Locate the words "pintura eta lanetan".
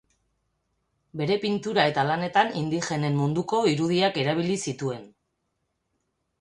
1.43-2.51